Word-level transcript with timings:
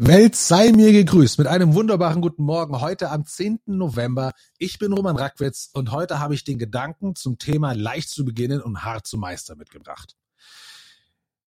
Welt 0.00 0.36
sei 0.36 0.70
mir 0.70 0.92
gegrüßt 0.92 1.38
mit 1.38 1.48
einem 1.48 1.74
wunderbaren 1.74 2.20
guten 2.20 2.44
Morgen 2.44 2.80
heute 2.80 3.10
am 3.10 3.26
10. 3.26 3.62
November. 3.66 4.30
Ich 4.56 4.78
bin 4.78 4.92
Roman 4.92 5.16
Rackwitz 5.16 5.70
und 5.72 5.90
heute 5.90 6.20
habe 6.20 6.34
ich 6.34 6.44
den 6.44 6.56
Gedanken 6.56 7.16
zum 7.16 7.36
Thema 7.36 7.72
leicht 7.72 8.08
zu 8.08 8.24
beginnen 8.24 8.62
und 8.62 8.84
hart 8.84 9.08
zu 9.08 9.18
meistern 9.18 9.58
mitgebracht. 9.58 10.14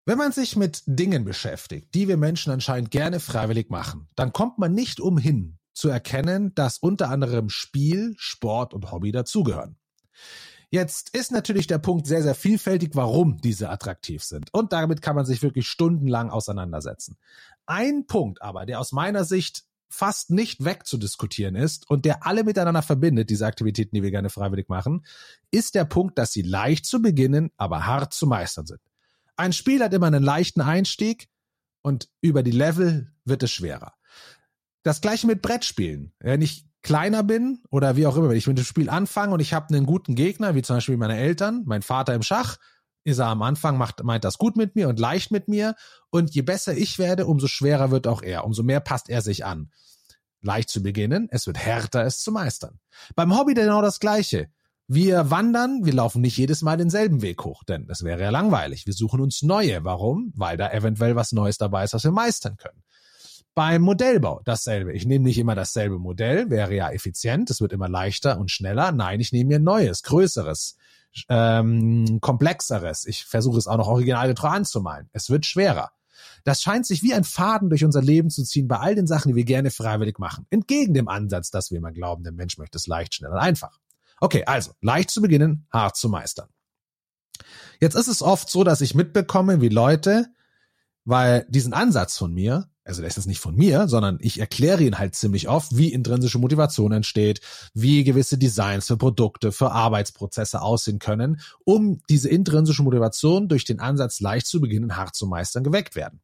Wenn 0.03 0.17
man 0.17 0.33
sich 0.33 0.57
mit 0.57 0.83
Dingen 0.87 1.23
beschäftigt, 1.23 1.95
die 1.95 2.09
wir 2.09 2.17
Menschen 2.17 2.51
anscheinend 2.51 2.91
gerne 2.91 3.21
freiwillig 3.21 3.69
machen, 3.69 4.09
dann 4.17 4.33
kommt 4.33 4.57
man 4.57 4.73
nicht 4.73 4.99
umhin 4.99 5.57
zu 5.73 5.87
erkennen, 5.87 6.53
dass 6.53 6.79
unter 6.79 7.09
anderem 7.09 7.49
Spiel, 7.49 8.13
Sport 8.17 8.73
und 8.73 8.91
Hobby 8.91 9.13
dazugehören. 9.13 9.77
Jetzt 10.73 11.15
ist 11.15 11.31
natürlich 11.31 11.67
der 11.67 11.77
Punkt 11.77 12.07
sehr, 12.07 12.23
sehr 12.23 12.33
vielfältig, 12.33 12.95
warum 12.95 13.39
diese 13.39 13.69
attraktiv 13.69 14.23
sind. 14.23 14.51
Und 14.55 14.73
damit 14.73 15.03
kann 15.03 15.15
man 15.15 15.23
sich 15.23 15.43
wirklich 15.43 15.67
stundenlang 15.67 16.31
auseinandersetzen. 16.31 17.15
Ein 17.65 18.05
Punkt 18.07 18.41
aber, 18.41 18.65
der 18.65 18.79
aus 18.79 18.91
meiner 18.91 19.23
Sicht 19.23 19.63
fast 19.89 20.31
nicht 20.31 20.65
wegzudiskutieren 20.65 21.55
ist 21.55 21.87
und 21.89 22.03
der 22.03 22.25
alle 22.25 22.43
miteinander 22.43 22.81
verbindet, 22.81 23.29
diese 23.29 23.45
Aktivitäten, 23.45 23.95
die 23.95 24.01
wir 24.01 24.09
gerne 24.09 24.31
freiwillig 24.31 24.67
machen, 24.67 25.05
ist 25.51 25.75
der 25.75 25.85
Punkt, 25.85 26.17
dass 26.17 26.33
sie 26.33 26.41
leicht 26.41 26.85
zu 26.85 27.01
beginnen, 27.01 27.51
aber 27.57 27.85
hart 27.85 28.13
zu 28.13 28.25
meistern 28.25 28.65
sind. 28.65 28.81
Ein 29.35 29.53
Spiel 29.53 29.83
hat 29.83 29.93
immer 29.93 30.07
einen 30.07 30.23
leichten 30.23 30.61
Einstieg 30.61 31.29
und 31.83 32.09
über 32.21 32.41
die 32.41 32.51
Level 32.51 33.11
wird 33.23 33.43
es 33.43 33.51
schwerer. 33.51 33.93
Das 34.81 34.99
gleiche 34.99 35.27
mit 35.27 35.41
Brettspielen. 35.41 36.13
Wenn 36.19 36.41
ich 36.41 36.65
kleiner 36.81 37.23
bin 37.23 37.63
oder 37.69 37.95
wie 37.95 38.07
auch 38.07 38.17
immer, 38.17 38.29
wenn 38.29 38.37
ich 38.37 38.47
mit 38.47 38.57
dem 38.57 38.65
Spiel 38.65 38.89
anfange 38.89 39.33
und 39.33 39.39
ich 39.39 39.53
habe 39.53 39.73
einen 39.73 39.85
guten 39.85 40.15
Gegner, 40.15 40.55
wie 40.55 40.61
zum 40.61 40.77
Beispiel 40.77 40.97
meine 40.97 41.17
Eltern, 41.17 41.63
mein 41.65 41.81
Vater 41.81 42.13
im 42.13 42.23
Schach, 42.23 42.57
ist 43.03 43.19
er 43.19 43.27
am 43.27 43.41
Anfang, 43.41 43.77
macht, 43.77 44.03
meint 44.03 44.23
das 44.23 44.37
gut 44.37 44.55
mit 44.55 44.75
mir 44.75 44.87
und 44.89 44.99
leicht 44.99 45.31
mit 45.31 45.47
mir. 45.47 45.75
Und 46.09 46.33
je 46.33 46.41
besser 46.41 46.75
ich 46.75 46.99
werde, 46.99 47.25
umso 47.25 47.47
schwerer 47.47 47.91
wird 47.91 48.07
auch 48.07 48.21
er, 48.21 48.45
umso 48.45 48.63
mehr 48.63 48.79
passt 48.79 49.09
er 49.09 49.21
sich 49.21 49.45
an. 49.45 49.71
Leicht 50.41 50.69
zu 50.69 50.83
beginnen, 50.83 51.27
es 51.31 51.47
wird 51.47 51.57
härter, 51.57 52.03
es 52.05 52.19
zu 52.19 52.31
meistern. 52.31 52.79
Beim 53.15 53.37
Hobby 53.37 53.53
genau 53.53 53.81
das 53.81 53.99
Gleiche. 53.99 54.49
Wir 54.87 55.31
wandern, 55.31 55.85
wir 55.85 55.93
laufen 55.93 56.21
nicht 56.21 56.37
jedes 56.37 56.61
Mal 56.61 56.75
denselben 56.75 57.21
Weg 57.21 57.45
hoch, 57.45 57.63
denn 57.63 57.87
das 57.87 58.03
wäre 58.03 58.21
ja 58.21 58.29
langweilig. 58.29 58.85
Wir 58.85 58.93
suchen 58.93 59.21
uns 59.21 59.41
neue. 59.41 59.83
Warum? 59.85 60.33
Weil 60.35 60.57
da 60.57 60.71
eventuell 60.71 61.15
was 61.15 61.31
Neues 61.31 61.57
dabei 61.57 61.85
ist, 61.85 61.93
was 61.93 62.03
wir 62.03 62.11
meistern 62.11 62.57
können. 62.57 62.83
Beim 63.55 63.83
Modellbau 63.83 64.41
dasselbe. 64.43 64.93
Ich 64.93 65.05
nehme 65.05 65.25
nicht 65.25 65.37
immer 65.37 65.55
dasselbe 65.55 65.99
Modell, 65.99 66.49
wäre 66.49 66.73
ja 66.73 66.89
effizient, 66.89 67.49
es 67.49 67.61
wird 67.61 67.71
immer 67.71 67.87
leichter 67.87 68.39
und 68.39 68.51
schneller. 68.51 68.91
Nein, 68.91 69.19
ich 69.19 69.31
nehme 69.31 69.49
mir 69.49 69.59
neues, 69.59 70.03
größeres, 70.03 70.75
ähm, 71.29 72.19
komplexeres. 72.21 73.05
Ich 73.05 73.25
versuche 73.25 73.57
es 73.57 73.67
auch 73.67 73.77
noch 73.77 73.87
originalgetreu 73.87 74.49
anzumalen. 74.49 75.09
Es 75.13 75.29
wird 75.29 75.45
schwerer. 75.45 75.91
Das 76.43 76.61
scheint 76.61 76.85
sich 76.85 77.03
wie 77.03 77.13
ein 77.13 77.23
Faden 77.23 77.69
durch 77.69 77.85
unser 77.85 78.01
Leben 78.01 78.29
zu 78.29 78.43
ziehen 78.43 78.67
bei 78.67 78.77
all 78.77 78.95
den 78.95 79.07
Sachen, 79.07 79.29
die 79.29 79.35
wir 79.35 79.45
gerne 79.45 79.71
freiwillig 79.71 80.19
machen. 80.19 80.45
Entgegen 80.49 80.93
dem 80.93 81.07
Ansatz, 81.07 81.51
dass 81.51 81.71
wir 81.71 81.77
immer 81.77 81.91
glauben, 81.91 82.23
der 82.23 82.33
Mensch 82.33 82.57
möchte 82.57 82.77
es 82.77 82.87
leicht, 82.87 83.15
schnell 83.15 83.31
und 83.31 83.37
einfach. 83.37 83.79
Okay, 84.19 84.43
also 84.45 84.71
leicht 84.81 85.09
zu 85.09 85.21
beginnen, 85.21 85.67
hart 85.71 85.95
zu 85.95 86.09
meistern. 86.09 86.49
Jetzt 87.79 87.95
ist 87.95 88.07
es 88.07 88.21
oft 88.21 88.49
so, 88.49 88.63
dass 88.63 88.81
ich 88.81 88.95
mitbekomme, 88.95 89.61
wie 89.61 89.69
Leute, 89.69 90.27
weil 91.05 91.45
diesen 91.49 91.73
Ansatz 91.73 92.17
von 92.17 92.33
mir 92.33 92.69
also 92.85 93.01
der 93.01 93.07
ist 93.07 93.15
jetzt 93.15 93.27
nicht 93.27 93.39
von 93.39 93.55
mir, 93.55 93.87
sondern 93.87 94.17
ich 94.21 94.39
erkläre 94.39 94.83
ihn 94.83 94.97
halt 94.99 95.15
ziemlich 95.15 95.47
oft, 95.47 95.77
wie 95.77 95.93
intrinsische 95.93 96.37
Motivation 96.39 96.91
entsteht, 96.91 97.41
wie 97.73 98.03
gewisse 98.03 98.37
Designs 98.37 98.87
für 98.87 98.97
Produkte, 98.97 99.51
für 99.51 99.71
Arbeitsprozesse 99.71 100.61
aussehen 100.61 100.99
können, 100.99 101.39
um 101.63 102.01
diese 102.09 102.29
intrinsische 102.29 102.83
Motivation 102.83 103.47
durch 103.47 103.63
den 103.63 103.79
Ansatz 103.79 104.19
leicht 104.19 104.47
zu 104.47 104.59
beginnen, 104.59 104.97
hart 104.97 105.15
zu 105.15 105.27
meistern, 105.27 105.63
geweckt 105.63 105.95
werden. 105.95 106.21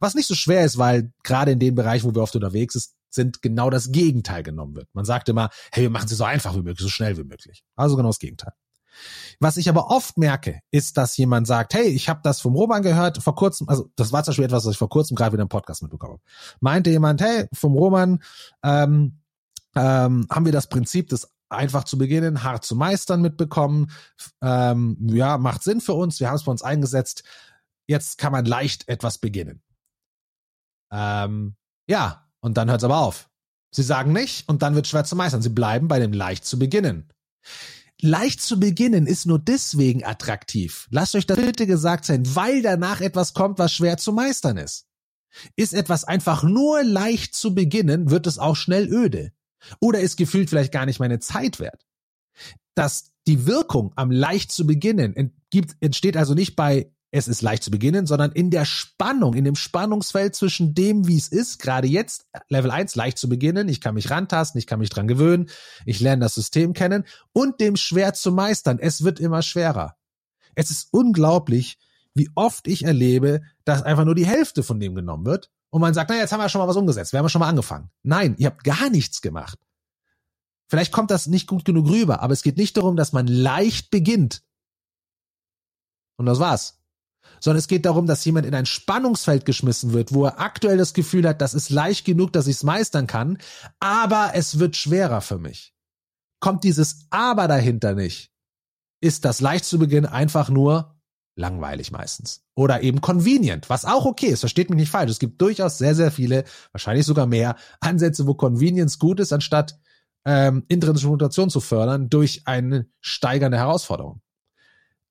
Was 0.00 0.14
nicht 0.14 0.26
so 0.26 0.34
schwer 0.34 0.64
ist, 0.64 0.78
weil 0.78 1.12
gerade 1.22 1.52
in 1.52 1.58
dem 1.58 1.74
Bereich, 1.74 2.04
wo 2.04 2.14
wir 2.14 2.22
oft 2.22 2.34
unterwegs 2.34 2.74
sind, 2.74 2.88
sind 3.12 3.42
genau 3.42 3.70
das 3.70 3.90
Gegenteil 3.90 4.42
genommen 4.44 4.76
wird. 4.76 4.88
Man 4.92 5.04
sagt 5.04 5.28
immer, 5.28 5.50
hey, 5.72 5.82
wir 5.82 5.90
machen 5.90 6.08
sie 6.08 6.14
so 6.14 6.24
einfach 6.24 6.54
wie 6.54 6.62
möglich, 6.62 6.80
so 6.80 6.88
schnell 6.88 7.16
wie 7.16 7.24
möglich. 7.24 7.64
Also 7.74 7.96
genau 7.96 8.08
das 8.08 8.20
Gegenteil. 8.20 8.52
Was 9.38 9.56
ich 9.56 9.68
aber 9.68 9.88
oft 9.90 10.18
merke, 10.18 10.60
ist, 10.70 10.96
dass 10.96 11.16
jemand 11.16 11.46
sagt, 11.46 11.74
hey, 11.74 11.86
ich 11.86 12.08
habe 12.08 12.20
das 12.22 12.40
vom 12.40 12.54
Roman 12.54 12.82
gehört, 12.82 13.22
vor 13.22 13.34
kurzem, 13.34 13.68
also 13.68 13.90
das 13.96 14.12
war 14.12 14.22
zum 14.22 14.32
Beispiel 14.32 14.44
etwas, 14.44 14.64
was 14.64 14.72
ich 14.72 14.78
vor 14.78 14.88
kurzem 14.88 15.14
gerade 15.16 15.32
wieder 15.32 15.42
im 15.42 15.48
Podcast 15.48 15.82
mitbekommen 15.82 16.14
habe. 16.14 16.22
Meinte 16.60 16.90
jemand, 16.90 17.20
hey, 17.22 17.46
vom 17.52 17.74
Roman 17.74 18.22
ähm, 18.62 19.20
ähm, 19.74 20.26
haben 20.30 20.44
wir 20.44 20.52
das 20.52 20.68
Prinzip 20.68 21.08
des 21.08 21.32
einfach 21.48 21.84
zu 21.84 21.98
beginnen, 21.98 22.44
hart 22.44 22.64
zu 22.64 22.76
meistern 22.76 23.22
mitbekommen. 23.22 23.90
Ähm, 24.42 24.96
ja, 25.10 25.38
macht 25.38 25.62
Sinn 25.62 25.80
für 25.80 25.94
uns, 25.94 26.20
wir 26.20 26.28
haben 26.28 26.36
es 26.36 26.44
bei 26.44 26.52
uns 26.52 26.62
eingesetzt. 26.62 27.24
Jetzt 27.86 28.18
kann 28.18 28.32
man 28.32 28.44
leicht 28.44 28.88
etwas 28.88 29.18
beginnen. 29.18 29.62
Ähm, 30.92 31.56
ja, 31.88 32.28
und 32.40 32.56
dann 32.56 32.68
hört 32.68 32.80
es 32.80 32.84
aber 32.84 32.98
auf. 32.98 33.28
Sie 33.72 33.82
sagen 33.82 34.12
nicht 34.12 34.48
und 34.48 34.62
dann 34.62 34.74
wird 34.74 34.86
schwer 34.86 35.04
zu 35.04 35.16
meistern. 35.16 35.42
Sie 35.42 35.48
bleiben 35.48 35.88
bei 35.88 35.98
dem 35.98 36.12
leicht 36.12 36.44
zu 36.44 36.58
beginnen 36.58 37.12
leicht 38.02 38.40
zu 38.40 38.58
beginnen 38.60 39.06
ist 39.06 39.26
nur 39.26 39.38
deswegen 39.38 40.04
attraktiv. 40.04 40.86
Lasst 40.90 41.14
euch 41.14 41.26
das 41.26 41.38
bitte 41.38 41.66
gesagt 41.66 42.04
sein, 42.04 42.22
weil 42.34 42.62
danach 42.62 43.00
etwas 43.00 43.34
kommt, 43.34 43.58
was 43.58 43.72
schwer 43.72 43.96
zu 43.96 44.12
meistern 44.12 44.56
ist. 44.56 44.86
Ist 45.56 45.74
etwas 45.74 46.04
einfach 46.04 46.42
nur 46.42 46.82
leicht 46.82 47.34
zu 47.34 47.54
beginnen, 47.54 48.10
wird 48.10 48.26
es 48.26 48.38
auch 48.38 48.56
schnell 48.56 48.92
öde. 48.92 49.32
Oder 49.80 50.00
ist 50.00 50.16
gefühlt 50.16 50.50
vielleicht 50.50 50.72
gar 50.72 50.86
nicht 50.86 51.00
meine 51.00 51.18
Zeit 51.18 51.60
wert. 51.60 51.86
Dass 52.74 53.12
die 53.26 53.46
Wirkung 53.46 53.92
am 53.96 54.10
leicht 54.10 54.50
zu 54.50 54.66
beginnen 54.66 55.14
entsteht 55.80 56.16
also 56.16 56.34
nicht 56.34 56.56
bei 56.56 56.92
es 57.12 57.26
ist 57.26 57.42
leicht 57.42 57.64
zu 57.64 57.70
beginnen, 57.70 58.06
sondern 58.06 58.30
in 58.32 58.50
der 58.50 58.64
Spannung, 58.64 59.34
in 59.34 59.44
dem 59.44 59.56
Spannungsfeld 59.56 60.34
zwischen 60.36 60.74
dem, 60.74 61.08
wie 61.08 61.16
es 61.16 61.28
ist, 61.28 61.58
gerade 61.58 61.88
jetzt, 61.88 62.26
Level 62.48 62.70
1, 62.70 62.94
leicht 62.94 63.18
zu 63.18 63.28
beginnen, 63.28 63.68
ich 63.68 63.80
kann 63.80 63.94
mich 63.94 64.10
rantasten, 64.10 64.58
ich 64.58 64.66
kann 64.66 64.78
mich 64.78 64.90
dran 64.90 65.08
gewöhnen, 65.08 65.50
ich 65.86 66.00
lerne 66.00 66.22
das 66.22 66.34
System 66.34 66.72
kennen 66.72 67.04
und 67.32 67.60
dem 67.60 67.76
schwer 67.76 68.14
zu 68.14 68.30
meistern. 68.30 68.78
Es 68.78 69.02
wird 69.02 69.18
immer 69.18 69.42
schwerer. 69.42 69.96
Es 70.54 70.70
ist 70.70 70.88
unglaublich, 70.92 71.78
wie 72.14 72.30
oft 72.36 72.68
ich 72.68 72.84
erlebe, 72.84 73.42
dass 73.64 73.82
einfach 73.82 74.04
nur 74.04 74.14
die 74.14 74.26
Hälfte 74.26 74.62
von 74.62 74.78
dem 74.78 74.94
genommen 74.94 75.26
wird 75.26 75.50
und 75.70 75.80
man 75.80 75.94
sagt, 75.94 76.10
na, 76.10 76.16
jetzt 76.16 76.32
haben 76.32 76.40
wir 76.40 76.48
schon 76.48 76.60
mal 76.60 76.68
was 76.68 76.76
umgesetzt, 76.76 77.12
wir 77.12 77.18
haben 77.18 77.28
schon 77.28 77.40
mal 77.40 77.48
angefangen. 77.48 77.90
Nein, 78.02 78.36
ihr 78.38 78.46
habt 78.46 78.62
gar 78.62 78.88
nichts 78.88 79.20
gemacht. 79.20 79.58
Vielleicht 80.68 80.92
kommt 80.92 81.10
das 81.10 81.26
nicht 81.26 81.48
gut 81.48 81.64
genug 81.64 81.88
rüber, 81.88 82.20
aber 82.20 82.32
es 82.32 82.44
geht 82.44 82.56
nicht 82.56 82.76
darum, 82.76 82.94
dass 82.94 83.12
man 83.12 83.26
leicht 83.26 83.90
beginnt. 83.90 84.44
Und 86.16 86.26
das 86.26 86.38
war's 86.38 86.79
sondern 87.40 87.58
es 87.58 87.68
geht 87.68 87.86
darum, 87.86 88.06
dass 88.06 88.24
jemand 88.24 88.46
in 88.46 88.54
ein 88.54 88.66
Spannungsfeld 88.66 89.44
geschmissen 89.44 89.92
wird, 89.92 90.12
wo 90.12 90.24
er 90.26 90.40
aktuell 90.40 90.76
das 90.76 90.94
Gefühl 90.94 91.26
hat, 91.26 91.40
das 91.40 91.54
ist 91.54 91.70
leicht 91.70 92.04
genug, 92.04 92.32
dass 92.32 92.46
ich 92.46 92.56
es 92.56 92.62
meistern 92.62 93.06
kann, 93.06 93.38
aber 93.80 94.32
es 94.34 94.58
wird 94.58 94.76
schwerer 94.76 95.20
für 95.20 95.38
mich. 95.38 95.74
Kommt 96.40 96.64
dieses 96.64 97.06
Aber 97.10 97.48
dahinter 97.48 97.94
nicht, 97.94 98.32
ist 99.00 99.24
das 99.24 99.40
leicht 99.40 99.64
zu 99.64 99.78
Beginn 99.78 100.06
einfach 100.06 100.48
nur 100.48 100.96
langweilig 101.36 101.90
meistens. 101.90 102.44
Oder 102.54 102.82
eben 102.82 103.00
convenient, 103.00 103.70
was 103.70 103.84
auch 103.84 104.04
okay 104.04 104.26
ist, 104.26 104.40
versteht 104.40 104.70
mich 104.70 104.78
nicht 104.78 104.90
falsch. 104.90 105.10
Es 105.10 105.18
gibt 105.18 105.40
durchaus 105.40 105.78
sehr, 105.78 105.94
sehr 105.94 106.10
viele, 106.10 106.44
wahrscheinlich 106.72 107.06
sogar 107.06 107.26
mehr 107.26 107.56
Ansätze, 107.80 108.26
wo 108.26 108.34
Convenience 108.34 108.98
gut 108.98 109.20
ist, 109.20 109.32
anstatt 109.32 109.78
ähm, 110.24 110.64
intrinsische 110.68 111.08
Mutation 111.08 111.50
zu 111.50 111.60
fördern 111.60 112.10
durch 112.10 112.42
eine 112.46 112.86
steigernde 113.00 113.58
Herausforderung. 113.58 114.20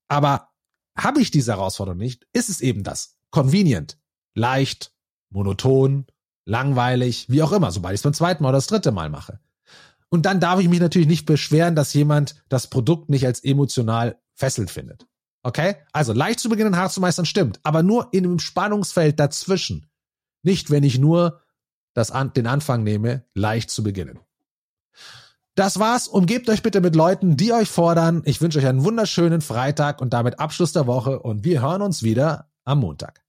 Aber 0.08 0.49
habe 1.02 1.20
ich 1.20 1.30
diese 1.30 1.52
Herausforderung 1.52 1.98
nicht, 1.98 2.26
ist 2.32 2.48
es 2.48 2.60
eben 2.60 2.82
das. 2.82 3.16
Convenient. 3.30 3.98
Leicht, 4.34 4.92
monoton, 5.30 6.06
langweilig, 6.44 7.26
wie 7.28 7.42
auch 7.42 7.52
immer, 7.52 7.70
sobald 7.70 7.94
ich 7.94 8.00
es 8.00 8.02
beim 8.02 8.14
zweiten 8.14 8.42
Mal 8.42 8.50
oder 8.50 8.58
das 8.58 8.66
dritte 8.66 8.92
Mal 8.92 9.08
mache. 9.08 9.40
Und 10.08 10.26
dann 10.26 10.40
darf 10.40 10.60
ich 10.60 10.68
mich 10.68 10.80
natürlich 10.80 11.08
nicht 11.08 11.26
beschweren, 11.26 11.76
dass 11.76 11.94
jemand 11.94 12.34
das 12.48 12.66
Produkt 12.66 13.08
nicht 13.08 13.26
als 13.26 13.44
emotional 13.44 14.20
fesselnd 14.34 14.70
findet. 14.70 15.06
Okay? 15.42 15.76
Also 15.92 16.12
leicht 16.12 16.40
zu 16.40 16.48
beginnen, 16.48 16.76
hart 16.76 16.92
zu 16.92 17.00
meistern, 17.00 17.26
stimmt. 17.26 17.60
Aber 17.62 17.82
nur 17.82 18.08
in 18.12 18.24
einem 18.24 18.38
Spannungsfeld 18.40 19.20
dazwischen. 19.20 19.86
Nicht, 20.42 20.70
wenn 20.70 20.82
ich 20.82 20.98
nur 20.98 21.40
das 21.94 22.12
den 22.36 22.46
Anfang 22.46 22.82
nehme, 22.82 23.24
leicht 23.34 23.70
zu 23.70 23.82
beginnen. 23.82 24.18
Das 25.54 25.78
war's. 25.78 26.08
Umgebt 26.08 26.48
euch 26.48 26.62
bitte 26.62 26.80
mit 26.80 26.94
Leuten, 26.94 27.36
die 27.36 27.52
euch 27.52 27.68
fordern. 27.68 28.22
Ich 28.24 28.40
wünsche 28.40 28.58
euch 28.58 28.66
einen 28.66 28.84
wunderschönen 28.84 29.40
Freitag 29.40 30.00
und 30.00 30.12
damit 30.12 30.38
Abschluss 30.38 30.72
der 30.72 30.86
Woche 30.86 31.20
und 31.20 31.44
wir 31.44 31.62
hören 31.62 31.82
uns 31.82 32.02
wieder 32.02 32.50
am 32.64 32.80
Montag. 32.80 33.22